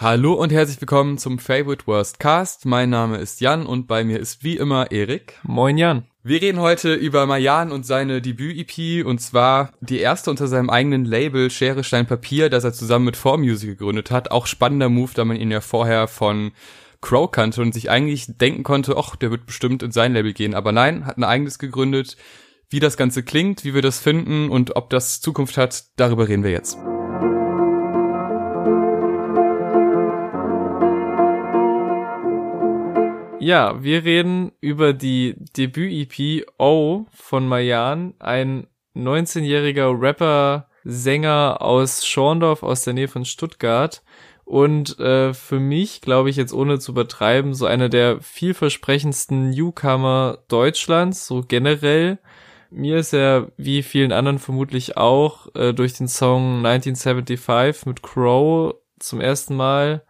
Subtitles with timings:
[0.00, 2.66] Hallo und herzlich willkommen zum Favorite Worst Cast.
[2.66, 5.40] Mein Name ist Jan und bei mir ist wie immer Erik.
[5.42, 6.04] Moin Jan.
[6.22, 11.04] Wir reden heute über Mayan und seine Debüt-EP und zwar die erste unter seinem eigenen
[11.04, 14.30] Label Schere Stein Papier, das er zusammen mit 4Music gegründet hat.
[14.30, 16.52] Auch spannender Move, da man ihn ja vorher von
[17.00, 20.54] Crow kannte und sich eigentlich denken konnte, ach, der wird bestimmt in sein Label gehen.
[20.54, 22.16] Aber nein, hat ein eigenes gegründet.
[22.70, 26.44] Wie das Ganze klingt, wie wir das finden und ob das Zukunft hat, darüber reden
[26.44, 26.78] wir jetzt.
[33.40, 38.66] Ja, wir reden über die Debüt-EP O von Mayan, ein
[38.96, 44.02] 19-jähriger Rapper, Sänger aus Schorndorf aus der Nähe von Stuttgart,
[44.44, 50.38] und äh, für mich, glaube ich, jetzt ohne zu übertreiben, so einer der vielversprechendsten Newcomer
[50.48, 52.18] Deutschlands, so generell.
[52.70, 58.74] Mir ist er, wie vielen anderen vermutlich auch, äh, durch den Song 1975 mit Crow
[58.98, 60.02] zum ersten Mal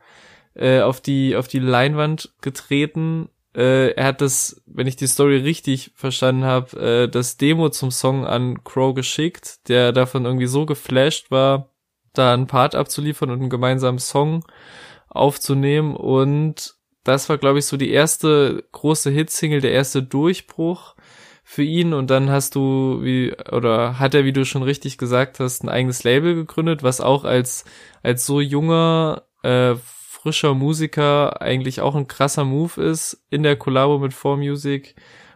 [0.58, 3.28] äh, auf die auf die Leinwand getreten.
[3.54, 7.90] Äh, er hat das, wenn ich die Story richtig verstanden habe, äh, das Demo zum
[7.90, 11.70] Song an Crow geschickt, der davon irgendwie so geflasht war,
[12.12, 14.44] da einen Part abzuliefern und einen gemeinsamen Song
[15.08, 15.96] aufzunehmen.
[15.96, 20.94] Und das war, glaube ich, so die erste große Hitsingle, der erste Durchbruch
[21.42, 21.94] für ihn.
[21.94, 25.70] Und dann hast du, wie, oder hat er, wie du schon richtig gesagt hast, ein
[25.70, 27.64] eigenes Label gegründet, was auch als,
[28.02, 29.74] als so junger, äh,
[30.20, 34.94] frischer Musiker eigentlich auch ein krasser Move ist in der Kollabo mit 4Music.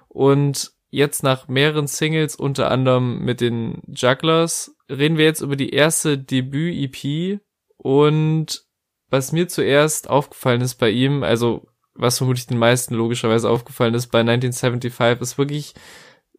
[0.09, 5.71] Und jetzt nach mehreren Singles, unter anderem mit den Jugglers, reden wir jetzt über die
[5.71, 7.41] erste Debüt-EP
[7.77, 8.65] und
[9.09, 14.09] was mir zuerst aufgefallen ist bei ihm, also was vermutlich den meisten logischerweise aufgefallen ist
[14.09, 15.75] bei 1975, ist wirklich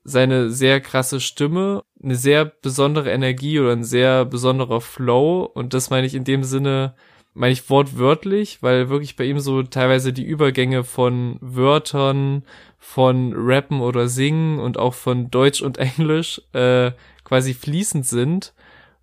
[0.03, 5.89] seine sehr krasse Stimme, eine sehr besondere Energie oder ein sehr besonderer Flow und das
[5.89, 6.95] meine ich in dem Sinne,
[7.33, 12.43] meine ich wortwörtlich, weil wirklich bei ihm so teilweise die Übergänge von Wörtern,
[12.77, 16.91] von Rappen oder Singen und auch von Deutsch und Englisch äh,
[17.23, 18.53] quasi fließend sind.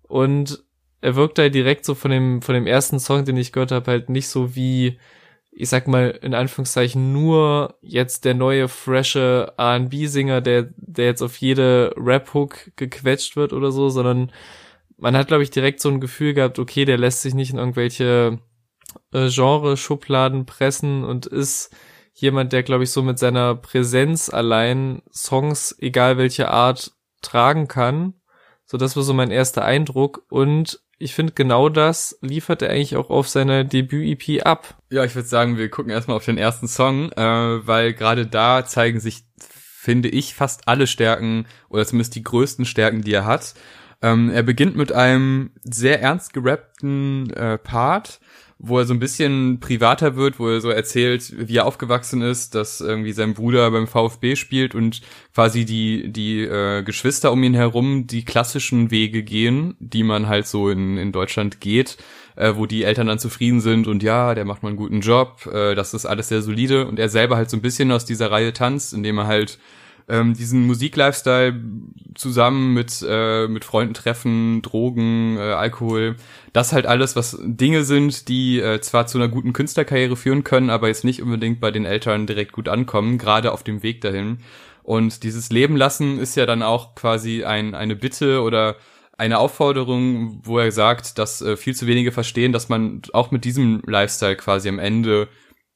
[0.03, 0.63] Und
[1.01, 3.89] er wirkt da direkt so von dem von dem ersten Song, den ich gehört habe,
[3.89, 4.97] halt nicht so wie
[5.53, 11.37] ich sag mal in Anführungszeichen nur jetzt der neue frische R&B-Singer, der der jetzt auf
[11.37, 14.31] jede Rap-Hook gequetscht wird oder so, sondern
[15.01, 17.57] man hat glaube ich direkt so ein Gefühl gehabt, okay, der lässt sich nicht in
[17.57, 18.39] irgendwelche
[19.11, 21.75] äh, Genre-Schubladen pressen und ist
[22.13, 26.91] jemand, der glaube ich so mit seiner Präsenz allein Songs, egal welche Art,
[27.21, 28.13] tragen kann.
[28.65, 32.95] So, das war so mein erster Eindruck und ich finde genau das liefert er eigentlich
[32.95, 34.77] auch auf seiner Debüt-EP ab.
[34.91, 38.63] Ja, ich würde sagen, wir gucken erstmal auf den ersten Song, äh, weil gerade da
[38.65, 43.55] zeigen sich, finde ich, fast alle Stärken oder zumindest die größten Stärken, die er hat.
[44.01, 48.19] Ähm, er beginnt mit einem sehr ernst gerappten äh, Part,
[48.63, 52.53] wo er so ein bisschen privater wird, wo er so erzählt, wie er aufgewachsen ist,
[52.53, 55.01] dass irgendwie sein Bruder beim VfB spielt und
[55.33, 60.45] quasi die die äh, Geschwister um ihn herum die klassischen Wege gehen, die man halt
[60.45, 61.97] so in, in Deutschland geht,
[62.35, 65.47] äh, wo die Eltern dann zufrieden sind und ja, der macht mal einen guten Job,
[65.51, 68.29] äh, das ist alles sehr solide und er selber halt so ein bisschen aus dieser
[68.29, 69.57] Reihe tanzt, indem er halt
[70.11, 71.57] ähm, diesen Musiklifestyle
[72.15, 76.17] zusammen mit äh, mit Freunden treffen, Drogen, äh, Alkohol,
[76.51, 80.69] das halt alles, was Dinge sind, die äh, zwar zu einer guten Künstlerkarriere führen können,
[80.69, 84.39] aber jetzt nicht unbedingt bei den Eltern direkt gut ankommen, gerade auf dem Weg dahin.
[84.83, 88.75] Und dieses Leben lassen ist ja dann auch quasi ein, eine Bitte oder
[89.17, 93.45] eine Aufforderung, wo er sagt, dass äh, viel zu wenige verstehen, dass man auch mit
[93.45, 95.29] diesem Lifestyle quasi am Ende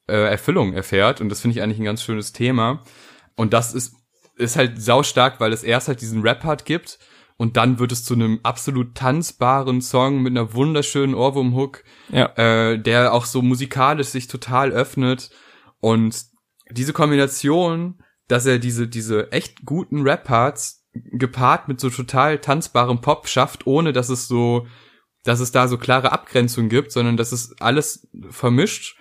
[0.08, 1.22] äh, Erfüllung erfährt.
[1.22, 2.82] Und das finde ich eigentlich ein ganz schönes Thema.
[3.36, 3.94] Und das ist
[4.36, 6.98] ist halt saustark, weil es erst halt diesen Rap-Part gibt
[7.36, 12.26] und dann wird es zu einem absolut tanzbaren Song mit einer wunderschönen Ohrwurm-Hook, ja.
[12.36, 15.30] äh, der auch so musikalisch sich total öffnet
[15.80, 16.24] und
[16.70, 23.28] diese Kombination, dass er diese, diese echt guten Rap-Parts gepaart mit so total tanzbarem Pop
[23.28, 24.66] schafft, ohne dass es so,
[25.24, 28.96] dass es da so klare Abgrenzungen gibt, sondern dass es alles vermischt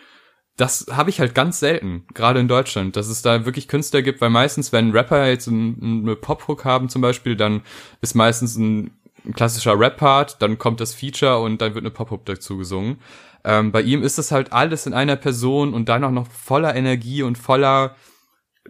[0.57, 4.21] das habe ich halt ganz selten, gerade in Deutschland, dass es da wirklich Künstler gibt,
[4.21, 7.61] weil meistens, wenn Rapper jetzt ein, eine Pop-Hook haben zum Beispiel, dann
[8.01, 8.91] ist meistens ein,
[9.25, 13.01] ein klassischer Rap-Part, dann kommt das Feature und dann wird eine Pop-Hook dazu gesungen.
[13.43, 16.73] Ähm, bei ihm ist das halt alles in einer Person und dann auch noch voller
[16.73, 17.95] Energie und voller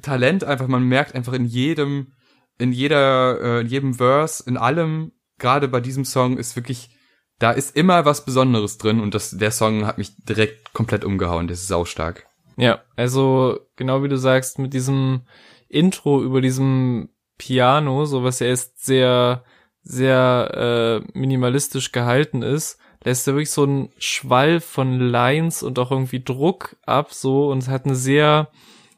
[0.02, 0.68] Talent einfach.
[0.68, 2.14] Man merkt einfach in jedem,
[2.58, 6.95] in jeder, äh, in jedem Verse, in allem, gerade bei diesem Song ist wirklich
[7.40, 11.48] da ist immer was Besonderes drin und das, der Song hat mich direkt komplett umgehauen.
[11.48, 12.26] Der ist saustark.
[12.58, 15.22] Ja, also genau wie du sagst, mit diesem
[15.68, 19.44] Intro über diesem Piano, so was ja erst sehr,
[19.84, 25.92] sehr äh, minimalistisch gehalten ist, lässt er wirklich so einen Schwall von Lines und auch
[25.92, 28.50] irgendwie Druck ab, so, und hat eine sehr,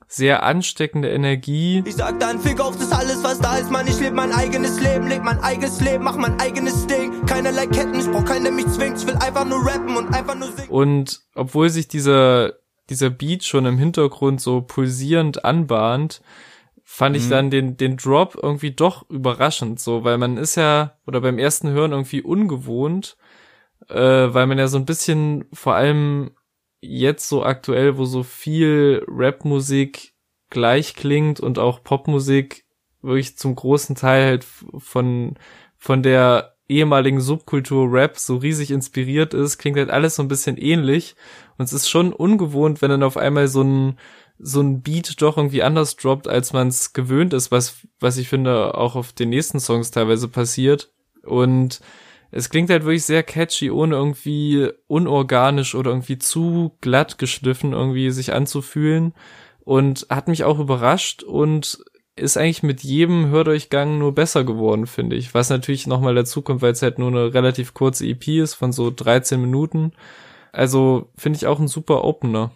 [0.07, 1.83] sehr ansteckende Energie.
[1.86, 3.88] Ich sag dann, fick auf das alles, was da ist, Mann.
[3.88, 7.25] Ich lebe mein eigenes Leben, leg mein eigenes Leben, mach mein eigenes Ding.
[7.25, 8.98] Keinerlei Ketten, ich brauch keinen, der mich zwingt.
[8.98, 10.69] Ich will einfach nur rappen und einfach nur singen.
[10.69, 12.54] Und obwohl sich dieser,
[12.89, 16.21] dieser Beat schon im Hintergrund so pulsierend anbahnt,
[16.86, 17.30] fand ich Mhm.
[17.30, 21.69] dann den, den Drop irgendwie doch überraschend, so, weil man ist ja, oder beim ersten
[21.69, 23.18] Hören irgendwie ungewohnt,
[23.89, 23.94] äh,
[24.33, 26.31] weil man ja so ein bisschen, vor allem
[26.81, 30.13] jetzt so aktuell, wo so viel Rapmusik
[30.50, 32.65] gleich klingt und auch Popmusik
[33.01, 34.45] wirklich zum großen Teil halt
[34.77, 35.35] von,
[35.77, 40.57] von der ehemaligen Subkultur Rap so riesig inspiriert ist, klingt halt alles so ein bisschen
[40.57, 41.15] ähnlich.
[41.57, 43.97] Und es ist schon ungewohnt, wenn dann auf einmal so ein,
[44.38, 48.27] so ein Beat doch irgendwie anders droppt, als man es gewöhnt ist, was, was ich
[48.27, 50.91] finde auch auf den nächsten Songs teilweise passiert.
[51.23, 51.80] Und
[52.31, 58.12] es klingt halt wirklich sehr catchy, ohne irgendwie unorganisch oder irgendwie zu glatt geschliffen irgendwie
[58.12, 59.13] sich anzufühlen.
[59.63, 61.79] Und hat mich auch überrascht und
[62.15, 65.33] ist eigentlich mit jedem Hördurchgang nur besser geworden, finde ich.
[65.33, 68.71] Was natürlich nochmal dazu kommt, weil es halt nur eine relativ kurze EP ist von
[68.71, 69.91] so 13 Minuten.
[70.51, 72.51] Also finde ich auch ein super Opener.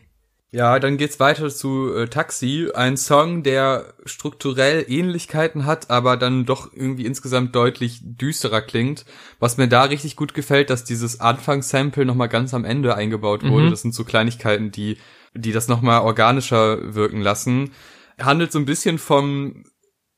[0.53, 6.45] Ja, dann geht's weiter zu äh, Taxi, ein Song, der strukturell Ähnlichkeiten hat, aber dann
[6.45, 9.06] doch irgendwie insgesamt deutlich düsterer klingt.
[9.39, 13.68] Was mir da richtig gut gefällt, dass dieses Anfangssample nochmal ganz am Ende eingebaut wurde.
[13.68, 13.69] Mhm.
[13.69, 14.98] Das sind so Kleinigkeiten, die,
[15.33, 17.71] die das nochmal organischer wirken lassen.
[18.19, 19.63] Handelt so ein bisschen vom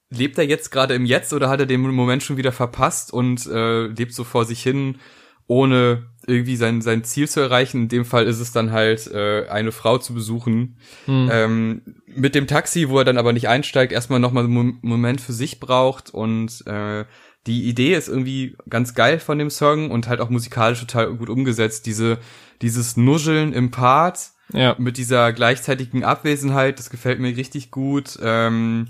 [0.09, 3.45] lebt er jetzt gerade im Jetzt oder hat er den Moment schon wieder verpasst und
[3.47, 4.99] äh, lebt so vor sich hin,
[5.47, 7.83] ohne irgendwie sein, sein Ziel zu erreichen.
[7.83, 10.77] In dem Fall ist es dann halt, äh, eine Frau zu besuchen.
[11.05, 11.29] Hm.
[11.31, 15.21] Ähm, mit dem Taxi, wo er dann aber nicht einsteigt, erstmal nochmal einen Mom- Moment
[15.21, 17.05] für sich braucht und äh,
[17.45, 21.29] die Idee ist irgendwie ganz geil von dem Song und halt auch musikalisch total gut
[21.29, 21.85] umgesetzt.
[21.85, 22.19] Diese,
[22.61, 24.75] dieses Nuscheln im Part, Ja.
[24.77, 28.17] mit dieser gleichzeitigen Abwesenheit, das gefällt mir richtig gut.
[28.21, 28.87] Ähm,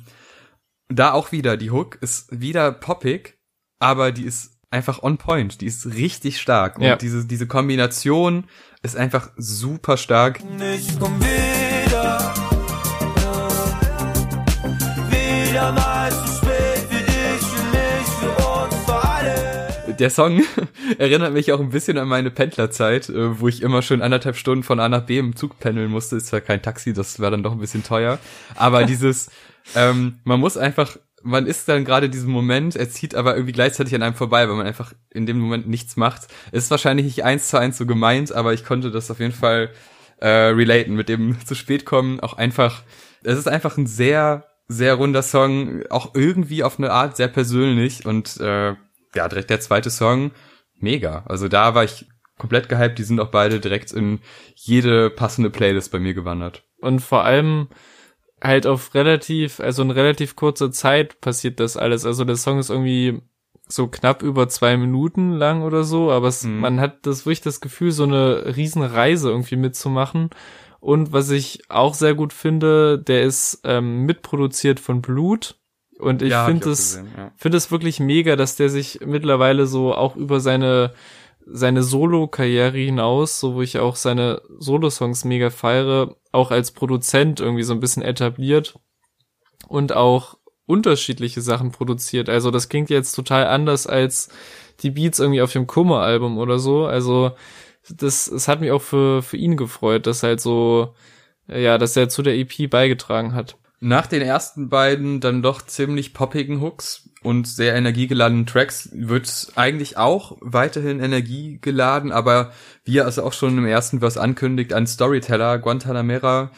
[0.90, 3.40] da auch wieder, die Hook ist wieder poppig,
[3.80, 6.78] aber die ist einfach on point, die ist richtig stark.
[6.78, 6.96] Und Ja.
[6.98, 8.46] diese, diese Kombination
[8.82, 10.40] ist einfach super stark.
[10.76, 12.34] Ich komm wieder.
[15.10, 19.94] Wieder mal zu spät für dich, für mich, für uns, für alle.
[20.00, 20.42] Der Song
[20.98, 24.64] erinnert mich auch ein bisschen an meine Pendlerzeit, äh, wo ich immer schon anderthalb Stunden
[24.64, 26.16] von A nach B im Zug pendeln musste.
[26.18, 28.18] Ist zwar kein Taxi, das war dann doch ein bisschen teuer.
[28.56, 29.30] Aber dieses,
[29.76, 33.54] ähm, man muss einfach, man ist dann gerade in diesem Moment, er zieht aber irgendwie
[33.54, 36.28] gleichzeitig an einem vorbei, weil man einfach in dem Moment nichts macht.
[36.52, 39.72] Ist wahrscheinlich nicht eins zu eins so gemeint, aber ich konnte das auf jeden Fall
[40.20, 42.20] äh, relaten mit dem zu spät kommen.
[42.20, 42.84] Auch einfach,
[43.24, 48.06] es ist einfach ein sehr, sehr runder Song, auch irgendwie auf eine Art sehr persönlich
[48.06, 48.76] und äh,
[49.16, 50.32] ja, direkt der zweite Song,
[50.80, 51.24] mega.
[51.28, 52.06] Also da war ich
[52.38, 54.20] komplett gehypt, die sind auch beide direkt in
[54.56, 56.64] jede passende Playlist bei mir gewandert.
[56.80, 57.68] Und vor allem
[58.44, 62.06] halt auf relativ, also in relativ kurzer Zeit passiert das alles.
[62.06, 63.22] Also der Song ist irgendwie
[63.68, 66.60] so knapp über zwei Minuten lang oder so, aber es, Mhm.
[66.60, 70.30] man hat das wirklich das Gefühl, so eine Riesenreise irgendwie mitzumachen.
[70.82, 75.56] Und was ich auch sehr gut finde, der ist ähm, mitproduziert von Blut.
[75.98, 77.32] Und ich Ja, finde es ja.
[77.38, 80.92] finde es wirklich mega, dass der sich mittlerweile so auch über seine
[81.46, 87.64] seine Solo-Karriere hinaus, so wo ich auch seine Solo-Songs mega feiere, auch als Produzent irgendwie
[87.64, 88.80] so ein bisschen etabliert
[89.68, 92.30] und auch unterschiedliche Sachen produziert.
[92.30, 94.30] Also das klingt jetzt total anders als
[94.82, 96.86] die Beats irgendwie auf dem Kummer-Album oder so.
[96.86, 97.32] Also
[97.90, 100.96] das, es hat mich auch für, für ihn gefreut, dass halt so,
[101.48, 103.58] ja, dass er zu der EP beigetragen hat.
[103.80, 109.98] Nach den ersten beiden dann doch ziemlich poppigen Hooks und sehr energiegeladenen Tracks wird eigentlich
[109.98, 112.52] auch weiterhin Energie geladen, aber
[112.86, 116.52] wie er es auch schon im ersten Vers ankündigt, ein Storyteller, Guantanamera,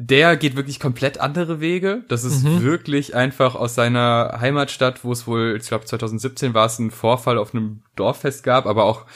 [0.00, 2.04] der geht wirklich komplett andere Wege.
[2.08, 2.62] Das ist Mhm.
[2.62, 7.36] wirklich einfach aus seiner Heimatstadt, wo es wohl, ich glaube 2017 war es ein Vorfall
[7.36, 9.06] auf einem Dorffest gab, aber auch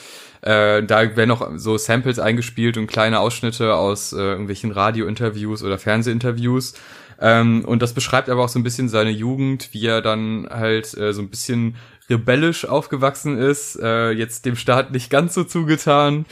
[0.44, 5.78] äh, da werden noch so Samples eingespielt und kleine Ausschnitte aus äh, irgendwelchen Radiointerviews oder
[5.78, 6.74] Fernsehinterviews.
[7.22, 10.92] Ähm, und das beschreibt aber auch so ein bisschen seine Jugend, wie er dann halt
[10.98, 11.76] äh, so ein bisschen
[12.10, 16.26] rebellisch aufgewachsen ist, äh, jetzt dem Staat nicht ganz so zugetan.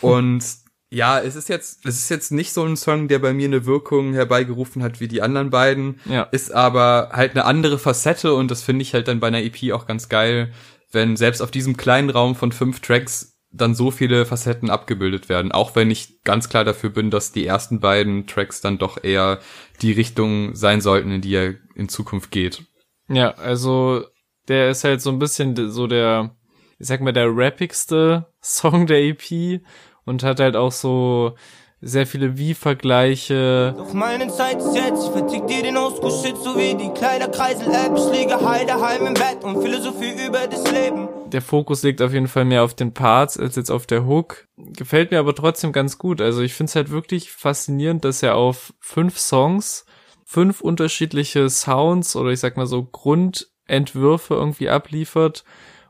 [0.00, 0.44] Und
[0.88, 3.66] ja, es ist jetzt, es ist jetzt nicht so ein Song, der bei mir eine
[3.66, 6.22] Wirkung herbeigerufen hat wie die anderen beiden, Ja.
[6.30, 9.72] ist aber halt eine andere Facette und das finde ich halt dann bei einer EP
[9.72, 10.52] auch ganz geil,
[10.92, 15.52] wenn selbst auf diesem kleinen Raum von fünf Tracks dann so viele Facetten abgebildet werden,
[15.52, 19.40] auch wenn ich ganz klar dafür bin, dass die ersten beiden Tracks dann doch eher
[19.82, 22.62] die Richtung sein sollten, in die er in Zukunft geht.
[23.08, 24.04] Ja, also
[24.48, 26.36] der ist halt so ein bisschen so der,
[26.78, 29.60] ich sag mal, der rappigste Song der EP
[30.04, 31.34] und hat halt auch so
[31.80, 33.74] sehr viele Wie-Vergleiche.
[33.76, 37.96] Doch meine Zeit ist jetzt, ich vertick dir den Oldschool-Shit, so wie die Kleiderkreisel-App.
[37.96, 41.08] Ich liege heil daheim im Bett und Philosophie über das Leben.
[41.32, 44.48] Der Fokus liegt auf jeden Fall mehr auf den Parts als jetzt auf der Hook.
[44.56, 46.20] Gefällt mir aber trotzdem ganz gut.
[46.20, 49.84] Also ich finde es halt wirklich faszinierend, dass er auf fünf Songs
[50.30, 55.44] fünf unterschiedliche Sounds oder ich sag mal so Grundentwürfe irgendwie abliefert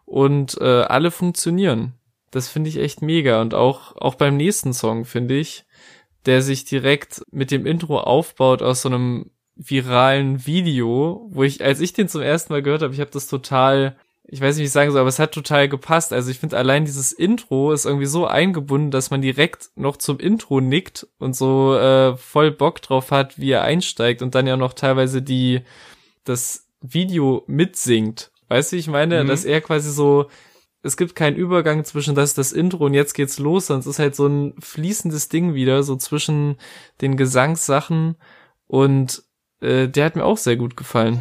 [0.06, 1.92] und äh, alle funktionieren.
[2.30, 5.66] Das finde ich echt mega und auch auch beim nächsten Song finde ich,
[6.24, 11.80] der sich direkt mit dem Intro aufbaut aus so einem viralen Video, wo ich, als
[11.80, 13.98] ich den zum ersten Mal gehört habe, ich habe das total,
[14.32, 16.12] ich weiß nicht, wie ich sagen soll, aber es hat total gepasst.
[16.12, 20.20] Also ich finde allein dieses Intro ist irgendwie so eingebunden, dass man direkt noch zum
[20.20, 24.56] Intro nickt und so äh, voll Bock drauf hat, wie er einsteigt und dann ja
[24.56, 25.62] noch teilweise die
[26.22, 28.30] das Video mitsingt.
[28.46, 29.28] Weißt du, ich meine, mhm.
[29.28, 30.28] dass er quasi so
[30.82, 34.14] es gibt keinen Übergang zwischen das das Intro und jetzt geht's los, es ist halt
[34.14, 36.56] so ein fließendes Ding wieder, so zwischen
[37.00, 38.16] den Gesangssachen
[38.68, 39.24] und
[39.60, 41.20] äh, der hat mir auch sehr gut gefallen.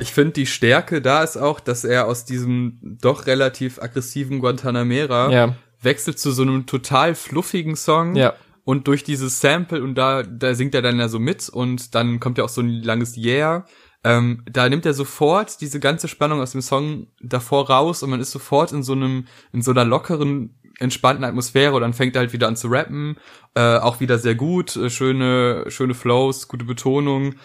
[0.00, 5.30] Ich finde, die Stärke da ist auch, dass er aus diesem doch relativ aggressiven Guantanamera
[5.30, 5.56] ja.
[5.80, 8.16] wechselt zu so einem total fluffigen Song.
[8.16, 8.34] Ja
[8.64, 12.20] und durch dieses Sample und da, da singt er dann ja so mit und dann
[12.20, 13.66] kommt ja auch so ein langes Yeah.
[14.02, 18.20] Ähm, da nimmt er sofort diese ganze Spannung aus dem Song davor raus und man
[18.20, 22.20] ist sofort in so einem, in so einer lockeren, entspannten Atmosphäre und dann fängt er
[22.20, 23.16] halt wieder an zu rappen,
[23.54, 27.36] äh, auch wieder sehr gut, äh, schöne, schöne Flows, gute Betonung.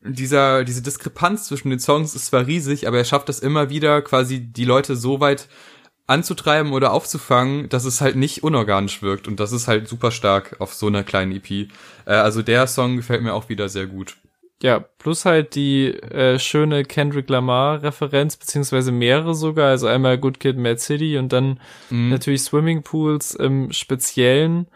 [0.00, 4.02] Dieser, diese Diskrepanz zwischen den Songs ist zwar riesig, aber er schafft es immer wieder,
[4.02, 5.48] quasi die Leute so weit
[6.06, 9.28] anzutreiben oder aufzufangen, dass es halt nicht unorganisch wirkt.
[9.28, 11.50] Und das ist halt super stark auf so einer kleinen EP.
[11.50, 11.68] Äh,
[12.06, 14.16] also der Song gefällt mir auch wieder sehr gut.
[14.62, 19.70] Ja, plus halt die äh, schöne Kendrick Lamar-Referenz, beziehungsweise mehrere sogar.
[19.70, 21.58] Also einmal Good Kid, Mad City und dann
[21.90, 22.10] mhm.
[22.10, 24.68] natürlich Swimming Pools im Speziellen,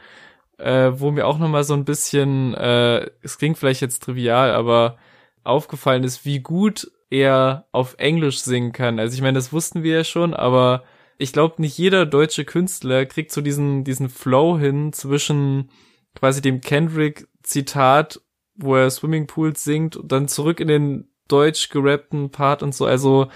[0.59, 4.99] äh, wo mir auch nochmal so ein bisschen, äh, es klingt vielleicht jetzt trivial, aber
[5.45, 8.99] aufgefallen ist, wie gut er auf Englisch singen kann.
[8.99, 10.83] Also ich meine, das wussten wir ja schon, aber
[11.17, 15.71] ich glaube, nicht jeder deutsche Künstler kriegt so diesen, diesen Flow hin zwischen
[16.17, 18.21] quasi dem Kendrick-Zitat,
[18.57, 23.29] wo er Swimmingpools singt und dann zurück in den deutsch gerappten Part und so, also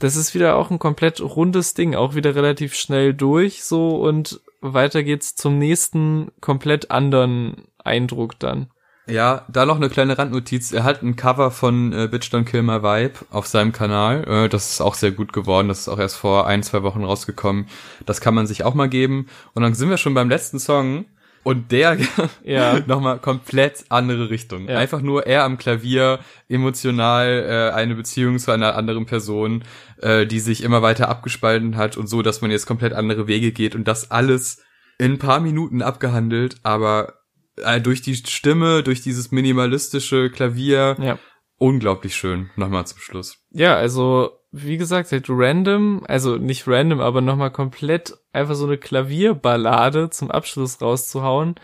[0.00, 3.96] Das ist wieder auch ein komplett rundes Ding, auch wieder relativ schnell durch so.
[3.96, 8.68] Und weiter geht's zum nächsten komplett anderen Eindruck dann.
[9.08, 10.72] Ja, da noch eine kleine Randnotiz.
[10.72, 14.24] Er hat ein Cover von äh, Bitch Don't Kill My Vibe auf seinem Kanal.
[14.26, 15.68] Äh, das ist auch sehr gut geworden.
[15.68, 17.66] Das ist auch erst vor ein, zwei Wochen rausgekommen.
[18.04, 19.28] Das kann man sich auch mal geben.
[19.54, 21.06] Und dann sind wir schon beim letzten Song.
[21.44, 21.96] Und der
[22.42, 22.80] ja.
[22.86, 24.68] nochmal komplett andere Richtung.
[24.68, 24.78] Ja.
[24.78, 29.62] Einfach nur er am Klavier, emotional äh, eine Beziehung zu einer anderen Person,
[30.02, 33.52] äh, die sich immer weiter abgespalten hat und so, dass man jetzt komplett andere Wege
[33.52, 34.64] geht und das alles
[34.98, 37.14] in ein paar Minuten abgehandelt, aber
[37.56, 40.96] äh, durch die Stimme, durch dieses minimalistische Klavier.
[41.00, 41.18] Ja.
[41.58, 42.50] Unglaublich schön.
[42.56, 43.38] Nochmal zum Schluss.
[43.50, 48.78] Ja, also wie gesagt, halt random, also nicht random, aber nochmal komplett einfach so eine
[48.78, 51.56] Klavierballade zum Abschluss rauszuhauen.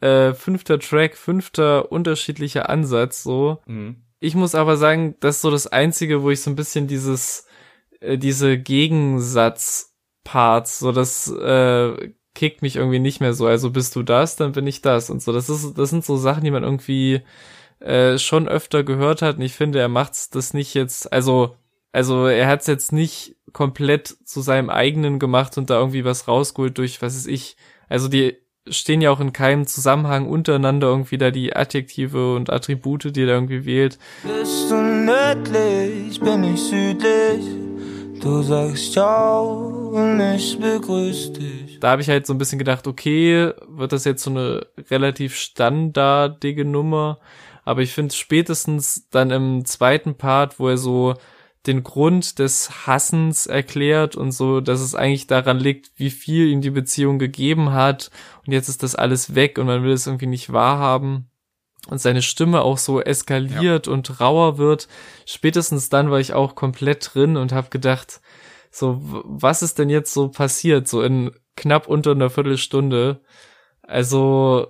[0.00, 3.58] Äh, fünfter Track, fünfter unterschiedlicher Ansatz, so.
[3.66, 4.04] Mhm.
[4.18, 7.46] Ich muss aber sagen, das ist so das Einzige, wo ich so ein bisschen dieses,
[8.00, 13.46] äh, diese Gegensatz-Parts, so das äh, kickt mich irgendwie nicht mehr so.
[13.46, 15.30] Also bist du das, dann bin ich das und so.
[15.30, 17.20] Das ist, das sind so Sachen, die man irgendwie
[17.80, 19.36] äh, schon öfter gehört hat.
[19.36, 21.54] Und ich finde, er macht's das nicht jetzt, also,
[21.92, 26.78] also er hat's jetzt nicht komplett zu seinem eigenen gemacht und da irgendwie was rausgeholt
[26.78, 27.58] durch, was ist ich.
[27.90, 28.38] Also die
[28.70, 33.34] stehen ja auch in keinem Zusammenhang untereinander irgendwie da die Adjektive und Attribute, die er
[33.34, 33.98] irgendwie wählt.
[34.22, 37.44] Bist du nördlich, bin ich südlich.
[38.22, 42.86] Du sagst ciao und ich begrüß dich da habe ich halt so ein bisschen gedacht,
[42.86, 47.18] okay, wird das jetzt so eine relativ standardige Nummer?
[47.64, 51.14] Aber ich finde spätestens dann im zweiten Part, wo er so
[51.66, 56.62] den Grund des Hassens erklärt und so, dass es eigentlich daran liegt, wie viel ihm
[56.62, 58.10] die Beziehung gegeben hat
[58.46, 61.30] und jetzt ist das alles weg und man will es irgendwie nicht wahrhaben
[61.88, 63.92] und seine Stimme auch so eskaliert ja.
[63.92, 64.88] und rauer wird.
[65.26, 68.20] Spätestens dann war ich auch komplett drin und habe gedacht,
[68.70, 73.20] so was ist denn jetzt so passiert so in knapp unter einer Viertelstunde.
[73.82, 74.68] Also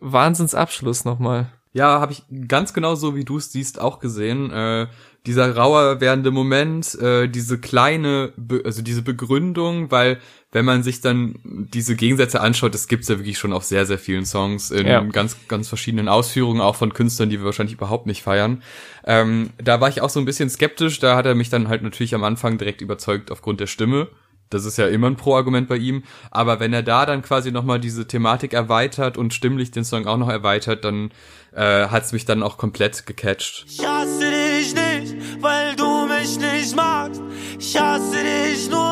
[0.00, 1.52] Wahnsinnsabschluss nochmal.
[1.72, 4.50] Ja, habe ich ganz genau so, wie du es siehst, auch gesehen.
[4.50, 4.86] Äh,
[5.26, 10.20] dieser rauer werdende Moment, äh, diese kleine, Be also diese Begründung, weil
[10.54, 13.98] wenn man sich dann diese Gegensätze anschaut, das gibt's ja wirklich schon auf sehr, sehr
[13.98, 15.00] vielen Songs in ja.
[15.02, 18.62] ganz, ganz verschiedenen Ausführungen, auch von Künstlern, die wir wahrscheinlich überhaupt nicht feiern.
[19.04, 21.82] Ähm, da war ich auch so ein bisschen skeptisch, da hat er mich dann halt
[21.82, 24.06] natürlich am Anfang direkt überzeugt aufgrund der Stimme.
[24.48, 26.04] Das ist ja immer ein Pro-Argument bei ihm.
[26.30, 30.18] Aber wenn er da dann quasi nochmal diese Thematik erweitert und stimmlich den Song auch
[30.18, 31.10] noch erweitert, dann
[31.52, 33.64] äh, hat's mich dann auch komplett gecatcht.
[33.66, 37.22] Ich hasse dich nicht, weil du mich nicht magst.
[37.58, 38.83] Ich hasse dich nur.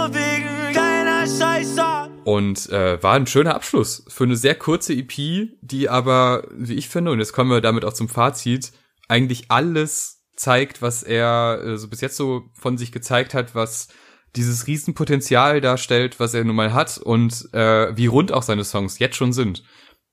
[2.25, 6.89] Und äh, war ein schöner Abschluss für eine sehr kurze EP, die aber, wie ich
[6.89, 8.73] finde, und jetzt kommen wir damit auch zum Fazit,
[9.09, 13.89] eigentlich alles zeigt, was er äh, so bis jetzt so von sich gezeigt hat, was
[14.37, 18.99] dieses Riesenpotenzial darstellt, was er nun mal hat und äh, wie rund auch seine Songs
[18.99, 19.63] jetzt schon sind.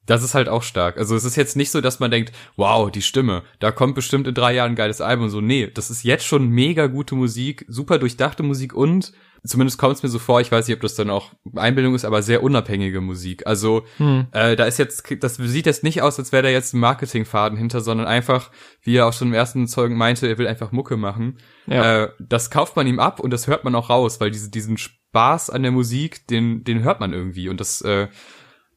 [0.06, 0.98] Das ist halt auch stark.
[0.98, 4.28] Also es ist jetzt nicht so, dass man denkt, wow, die Stimme, da kommt bestimmt
[4.28, 5.30] in drei Jahren ein geiles Album.
[5.30, 9.14] So, nee, das ist jetzt schon mega gute Musik, super durchdachte Musik und
[9.46, 12.06] zumindest kommt es mir so vor, ich weiß nicht, ob das dann auch Einbildung ist,
[12.06, 13.48] aber sehr unabhängige Musik.
[13.48, 14.28] Also hm.
[14.32, 17.58] äh, da ist jetzt, das sieht jetzt nicht aus, als wäre da jetzt ein Marketingfaden
[17.58, 20.98] hinter, sondern einfach, wie er auch schon im ersten Zeugen meinte, er will einfach Mucke
[20.98, 21.38] machen.
[21.68, 22.04] Ja.
[22.04, 24.78] Äh, das kauft man ihm ab und das hört man auch raus, weil diese, diesen
[24.78, 27.50] Spaß an der Musik, den, den hört man irgendwie.
[27.50, 28.08] Und das, äh,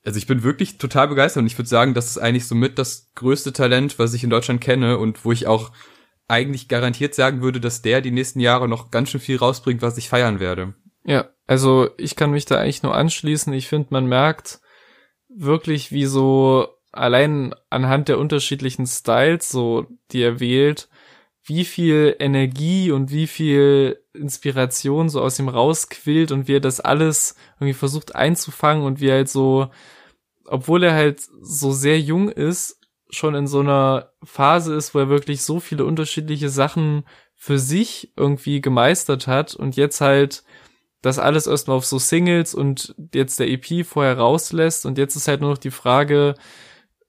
[0.05, 3.11] also ich bin wirklich total begeistert und ich würde sagen, das ist eigentlich somit das
[3.15, 5.71] größte Talent, was ich in Deutschland kenne und wo ich auch
[6.33, 9.99] eigentlich garantiert sagen würde, dass der die nächsten Jahre noch ganz schön viel rausbringt, was
[9.99, 10.75] ich feiern werde.
[11.05, 13.53] Ja, also ich kann mich da eigentlich nur anschließen.
[13.53, 14.61] Ich finde, man merkt
[15.29, 20.89] wirklich, wie so allein anhand der unterschiedlichen Styles, so die er wählt,
[21.45, 26.81] wie viel Energie und wie viel Inspiration so aus ihm rausquillt und wie er das
[26.81, 29.69] alles irgendwie versucht einzufangen und wie er halt so,
[30.47, 32.79] obwohl er halt so sehr jung ist,
[33.13, 37.05] schon in so einer Phase ist, wo er wirklich so viele unterschiedliche Sachen
[37.35, 40.45] für sich irgendwie gemeistert hat und jetzt halt
[41.03, 45.29] das alles erstmal auf so Singles und jetzt der EP vorher rauslässt und jetzt ist
[45.29, 46.37] halt nur noch die Frage,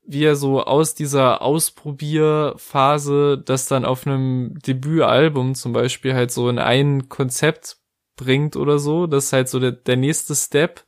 [0.05, 6.49] wie er so aus dieser Ausprobierphase das dann auf einem Debütalbum zum Beispiel halt so
[6.49, 7.77] in ein Konzept
[8.15, 9.07] bringt oder so.
[9.07, 10.83] Das ist halt so der, der nächste Step.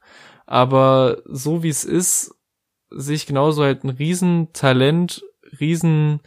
[0.45, 2.34] Aber so wie es ist,
[2.95, 5.23] sehe ich genauso halt ein Riesentalent,
[5.59, 6.21] riesen,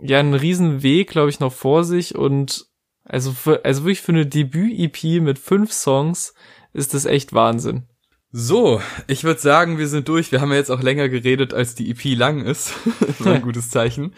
[0.00, 2.66] ja, ein Riesenweg, glaube ich, noch vor sich und
[3.04, 6.34] also für, also wirklich für eine Debüt-EP mit fünf Songs
[6.72, 7.88] ist das echt Wahnsinn.
[8.34, 10.32] So, ich würde sagen, wir sind durch.
[10.32, 12.72] Wir haben ja jetzt auch länger geredet, als die EP lang ist.
[12.98, 14.14] das war ein gutes Zeichen.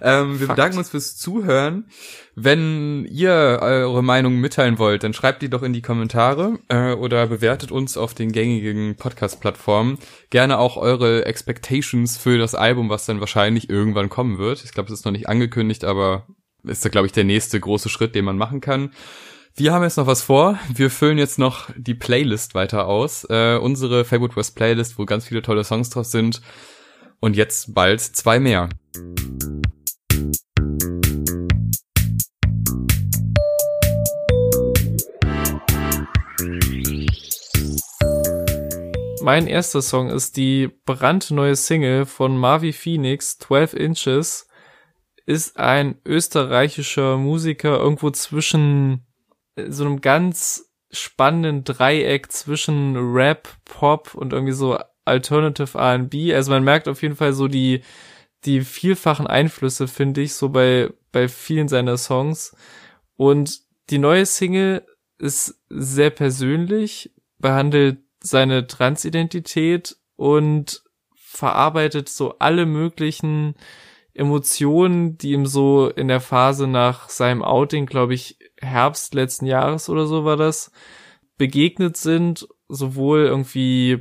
[0.00, 0.56] Ähm, wir Fakt.
[0.56, 1.84] bedanken uns fürs Zuhören.
[2.34, 7.26] Wenn ihr eure Meinung mitteilen wollt, dann schreibt die doch in die Kommentare äh, oder
[7.26, 9.98] bewertet uns auf den gängigen Podcast-Plattformen.
[10.30, 14.64] Gerne auch eure Expectations für das Album, was dann wahrscheinlich irgendwann kommen wird.
[14.64, 16.26] Ich glaube, es ist noch nicht angekündigt, aber
[16.64, 18.92] ist da, glaube ich, der nächste große Schritt, den man machen kann.
[19.58, 20.56] Wir haben jetzt noch was vor.
[20.72, 23.26] Wir füllen jetzt noch die Playlist weiter aus.
[23.28, 26.40] Äh, unsere Favorite West Playlist, wo ganz viele tolle Songs drauf sind.
[27.18, 28.68] Und jetzt bald zwei mehr.
[39.22, 44.48] Mein erster Song ist die brandneue Single von Marvi Phoenix, 12 Inches.
[45.26, 49.04] Ist ein österreichischer Musiker irgendwo zwischen
[49.68, 56.34] so einem ganz spannenden Dreieck zwischen Rap, Pop und irgendwie so Alternative R&B.
[56.34, 57.82] Also man merkt auf jeden Fall so die
[58.44, 62.54] die vielfachen Einflüsse finde ich so bei bei vielen seiner Songs
[63.16, 64.84] und die neue Single
[65.18, 70.82] ist sehr persönlich, behandelt seine Transidentität und
[71.14, 73.54] verarbeitet so alle möglichen
[74.14, 79.88] Emotionen, die ihm so in der Phase nach seinem Outing, glaube ich, Herbst letzten Jahres
[79.88, 80.70] oder so war das,
[81.36, 83.98] begegnet sind, sowohl irgendwie,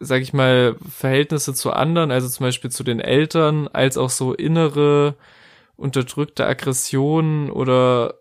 [0.00, 4.34] sag ich mal, Verhältnisse zu anderen, also zum Beispiel zu den Eltern, als auch so
[4.34, 5.16] innere
[5.76, 8.18] unterdrückte Aggressionen oder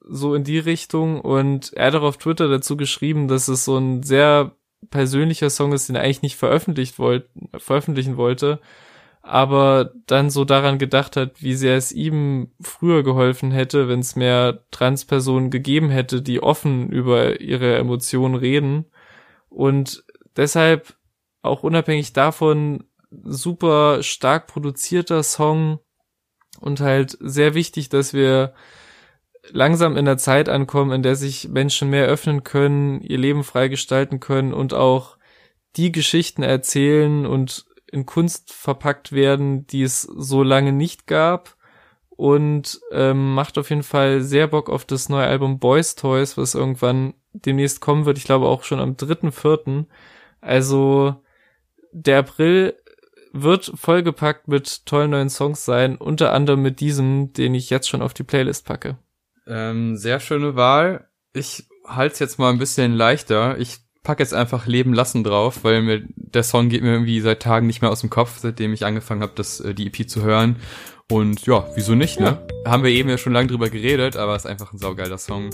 [0.00, 1.20] so in die Richtung.
[1.20, 4.56] Und er hat auch auf Twitter dazu geschrieben, dass es so ein sehr
[4.90, 8.60] persönlicher Song ist, den er eigentlich nicht veröffentlicht wollt, veröffentlichen wollte,
[9.26, 14.16] aber dann so daran gedacht hat, wie sehr es ihm früher geholfen hätte, wenn es
[14.16, 18.84] mehr Transpersonen gegeben hätte, die offen über ihre Emotionen reden.
[19.48, 20.04] Und
[20.36, 20.94] deshalb
[21.40, 25.78] auch unabhängig davon super stark produzierter Song
[26.60, 28.52] und halt sehr wichtig, dass wir
[29.48, 33.68] langsam in der Zeit ankommen, in der sich Menschen mehr öffnen können, ihr Leben frei
[33.68, 35.16] gestalten können und auch
[35.76, 41.56] die Geschichten erzählen und in Kunst verpackt werden, die es so lange nicht gab
[42.10, 46.54] und ähm, macht auf jeden Fall sehr Bock auf das neue Album Boys Toys, was
[46.54, 48.18] irgendwann demnächst kommen wird.
[48.18, 49.86] Ich glaube auch schon am 3.4.
[50.40, 51.16] Also
[51.92, 52.76] der April
[53.32, 58.02] wird vollgepackt mit tollen neuen Songs sein, unter anderem mit diesem, den ich jetzt schon
[58.02, 58.98] auf die Playlist packe.
[59.46, 61.08] Ähm, sehr schöne Wahl.
[61.32, 63.58] Ich halte es jetzt mal ein bisschen leichter.
[63.58, 67.42] Ich packe jetzt einfach Leben lassen drauf, weil mir der Song geht mir irgendwie seit
[67.42, 70.22] Tagen nicht mehr aus dem Kopf, seitdem ich angefangen habe, das äh, die EP zu
[70.22, 70.56] hören.
[71.10, 72.38] Und ja, wieso nicht, ne?
[72.66, 75.50] Haben wir eben ja schon lange drüber geredet, aber ist einfach ein saugeiler Song.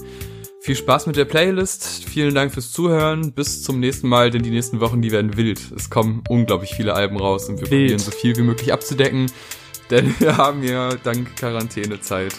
[0.60, 2.04] Viel Spaß mit der Playlist.
[2.04, 3.32] Vielen Dank fürs Zuhören.
[3.32, 5.60] Bis zum nächsten Mal, denn die nächsten Wochen, die werden wild.
[5.74, 7.70] Es kommen unglaublich viele Alben raus und wir wild.
[7.70, 9.26] probieren so viel wie möglich abzudecken.
[9.90, 12.32] Denn wir haben ja dank Quarantänezeit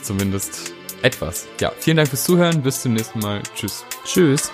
[0.00, 1.48] zumindest etwas.
[1.60, 2.62] Ja, vielen Dank fürs Zuhören.
[2.62, 3.42] Bis zum nächsten Mal.
[3.56, 3.84] Tschüss.
[4.04, 4.52] Tschüss.